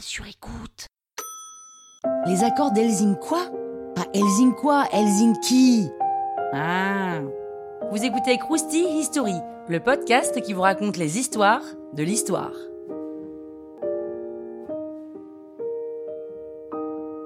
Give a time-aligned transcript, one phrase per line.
[0.00, 0.86] sur écoute.
[2.26, 3.50] Les accords d'Helsinki quoi
[3.94, 5.88] Pas Helsinki quoi, Helsinki
[6.52, 7.20] Ah
[7.90, 9.34] Vous écoutez Krusty History,
[9.68, 11.62] le podcast qui vous raconte les histoires
[11.92, 12.52] de l'histoire.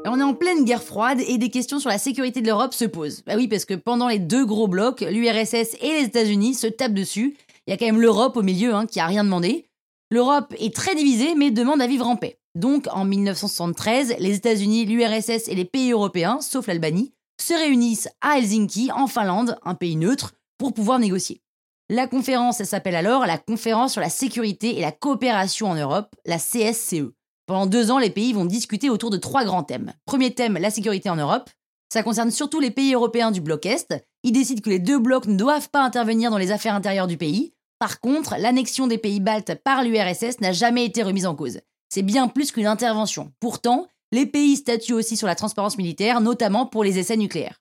[0.05, 2.87] On est en pleine guerre froide et des questions sur la sécurité de l'Europe se
[2.87, 3.23] posent.
[3.25, 6.95] Bah oui, parce que pendant les deux gros blocs, l'URSS et les États-Unis se tapent
[6.95, 7.37] dessus.
[7.67, 9.67] Il y a quand même l'Europe au milieu hein, qui a rien demandé.
[10.11, 12.39] L'Europe est très divisée mais demande à vivre en paix.
[12.59, 18.39] Donc en 1973, les États-Unis, l'URSS et les pays européens, sauf l'Albanie, se réunissent à
[18.39, 21.41] Helsinki, en Finlande, un pays neutre, pour pouvoir négocier.
[21.89, 26.39] La conférence s'appelle alors la Conférence sur la sécurité et la coopération en Europe, la
[26.39, 27.13] CSCE.
[27.47, 29.93] Pendant deux ans, les pays vont discuter autour de trois grands thèmes.
[30.05, 31.51] Premier thème, la sécurité en Europe.
[31.93, 33.95] Ça concerne surtout les pays européens du bloc Est.
[34.25, 37.19] Ils décident que les deux blocs ne doivent pas intervenir dans les affaires intérieures du
[37.19, 37.55] pays.
[37.79, 41.61] Par contre, l'annexion des pays baltes par l'URSS n'a jamais été remise en cause.
[41.89, 43.33] C'est bien plus qu'une intervention.
[43.41, 47.61] Pourtant, les pays statuent aussi sur la transparence militaire, notamment pour les essais nucléaires.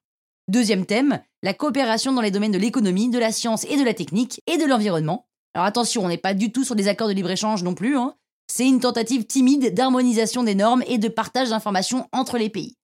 [0.49, 3.93] Deuxième thème, la coopération dans les domaines de l'économie, de la science et de la
[3.93, 5.27] technique et de l'environnement.
[5.53, 7.97] Alors attention, on n'est pas du tout sur des accords de libre-échange non plus.
[7.97, 8.15] Hein.
[8.47, 12.75] C'est une tentative timide d'harmonisation des normes et de partage d'informations entre les pays.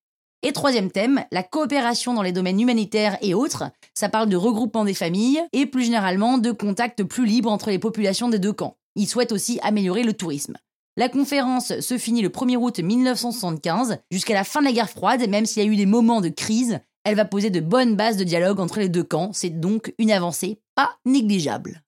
[0.41, 3.63] Et troisième thème, la coopération dans les domaines humanitaires et autres.
[3.95, 7.79] Ça parle de regroupement des familles et plus généralement de contacts plus libres entre les
[7.79, 8.75] populations des deux camps.
[8.95, 10.57] Ils souhaitent aussi améliorer le tourisme.
[10.95, 15.27] La conférence se finit le 1er août 1975, jusqu'à la fin de la guerre froide,
[15.27, 18.15] même s'il y a eu des moments de crise, elle va poser de bonnes bases
[18.15, 21.81] de dialogue entre les deux camps, c'est donc une avancée pas négligeable.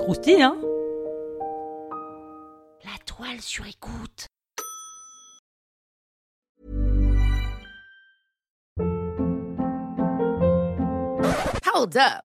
[0.00, 0.56] Croustille, hein?
[2.84, 4.26] La toile sur écoute.
[11.72, 12.29] Hold up.